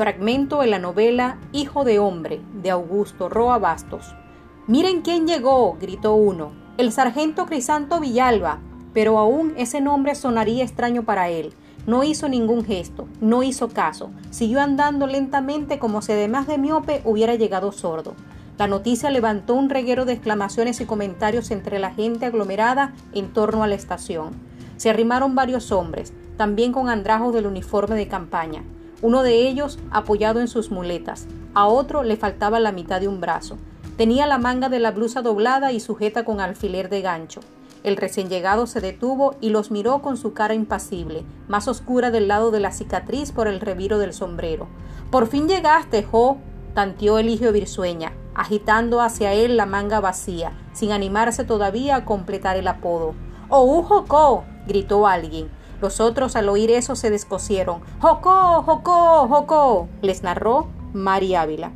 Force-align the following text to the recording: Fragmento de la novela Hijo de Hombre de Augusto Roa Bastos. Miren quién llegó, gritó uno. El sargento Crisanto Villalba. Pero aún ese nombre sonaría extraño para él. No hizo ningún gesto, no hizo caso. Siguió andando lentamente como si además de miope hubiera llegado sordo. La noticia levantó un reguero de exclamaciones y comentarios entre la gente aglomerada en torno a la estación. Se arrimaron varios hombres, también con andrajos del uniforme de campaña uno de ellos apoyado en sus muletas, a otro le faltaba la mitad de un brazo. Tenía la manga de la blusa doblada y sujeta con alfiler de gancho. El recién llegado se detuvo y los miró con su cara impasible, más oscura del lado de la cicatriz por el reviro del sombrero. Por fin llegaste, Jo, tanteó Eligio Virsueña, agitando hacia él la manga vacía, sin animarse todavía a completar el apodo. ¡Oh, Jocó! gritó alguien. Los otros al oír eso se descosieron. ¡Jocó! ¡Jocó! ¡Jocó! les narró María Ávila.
Fragmento 0.00 0.62
de 0.62 0.66
la 0.66 0.78
novela 0.78 1.36
Hijo 1.52 1.84
de 1.84 1.98
Hombre 1.98 2.40
de 2.54 2.70
Augusto 2.70 3.28
Roa 3.28 3.58
Bastos. 3.58 4.14
Miren 4.66 5.02
quién 5.02 5.26
llegó, 5.26 5.76
gritó 5.78 6.14
uno. 6.14 6.52
El 6.78 6.90
sargento 6.90 7.44
Crisanto 7.44 8.00
Villalba. 8.00 8.60
Pero 8.94 9.18
aún 9.18 9.52
ese 9.58 9.82
nombre 9.82 10.14
sonaría 10.14 10.64
extraño 10.64 11.02
para 11.02 11.28
él. 11.28 11.52
No 11.86 12.02
hizo 12.02 12.30
ningún 12.30 12.64
gesto, 12.64 13.08
no 13.20 13.42
hizo 13.42 13.68
caso. 13.68 14.10
Siguió 14.30 14.62
andando 14.62 15.06
lentamente 15.06 15.78
como 15.78 16.00
si 16.00 16.12
además 16.12 16.46
de 16.46 16.56
miope 16.56 17.02
hubiera 17.04 17.34
llegado 17.34 17.70
sordo. 17.70 18.14
La 18.56 18.68
noticia 18.68 19.10
levantó 19.10 19.52
un 19.52 19.68
reguero 19.68 20.06
de 20.06 20.14
exclamaciones 20.14 20.80
y 20.80 20.86
comentarios 20.86 21.50
entre 21.50 21.78
la 21.78 21.92
gente 21.92 22.24
aglomerada 22.24 22.94
en 23.12 23.34
torno 23.34 23.64
a 23.64 23.66
la 23.66 23.74
estación. 23.74 24.30
Se 24.78 24.88
arrimaron 24.88 25.34
varios 25.34 25.70
hombres, 25.72 26.14
también 26.38 26.72
con 26.72 26.88
andrajos 26.88 27.34
del 27.34 27.46
uniforme 27.46 27.96
de 27.96 28.08
campaña 28.08 28.64
uno 29.02 29.22
de 29.22 29.48
ellos 29.48 29.78
apoyado 29.90 30.40
en 30.40 30.48
sus 30.48 30.70
muletas, 30.70 31.26
a 31.54 31.66
otro 31.66 32.02
le 32.02 32.16
faltaba 32.16 32.60
la 32.60 32.72
mitad 32.72 33.00
de 33.00 33.08
un 33.08 33.20
brazo. 33.20 33.56
Tenía 33.96 34.26
la 34.26 34.38
manga 34.38 34.68
de 34.68 34.78
la 34.78 34.92
blusa 34.92 35.22
doblada 35.22 35.72
y 35.72 35.80
sujeta 35.80 36.24
con 36.24 36.40
alfiler 36.40 36.88
de 36.88 37.02
gancho. 37.02 37.40
El 37.82 37.96
recién 37.96 38.28
llegado 38.28 38.66
se 38.66 38.80
detuvo 38.80 39.36
y 39.40 39.50
los 39.50 39.70
miró 39.70 40.02
con 40.02 40.16
su 40.16 40.34
cara 40.34 40.54
impasible, 40.54 41.24
más 41.48 41.66
oscura 41.66 42.10
del 42.10 42.28
lado 42.28 42.50
de 42.50 42.60
la 42.60 42.72
cicatriz 42.72 43.32
por 43.32 43.48
el 43.48 43.60
reviro 43.60 43.98
del 43.98 44.12
sombrero. 44.12 44.68
Por 45.10 45.26
fin 45.26 45.48
llegaste, 45.48 46.02
Jo, 46.02 46.36
tanteó 46.74 47.18
Eligio 47.18 47.52
Virsueña, 47.52 48.12
agitando 48.34 49.00
hacia 49.00 49.32
él 49.32 49.56
la 49.56 49.66
manga 49.66 50.00
vacía, 50.00 50.52
sin 50.72 50.92
animarse 50.92 51.44
todavía 51.44 51.96
a 51.96 52.04
completar 52.04 52.56
el 52.56 52.68
apodo. 52.68 53.14
¡Oh, 53.48 53.82
Jocó! 53.82 54.44
gritó 54.66 55.06
alguien. 55.06 55.48
Los 55.80 56.00
otros 56.00 56.36
al 56.36 56.48
oír 56.48 56.70
eso 56.70 56.94
se 56.94 57.10
descosieron. 57.10 57.80
¡Jocó! 58.00 58.62
¡Jocó! 58.62 59.26
¡Jocó! 59.28 59.88
les 60.02 60.22
narró 60.22 60.66
María 60.92 61.42
Ávila. 61.42 61.72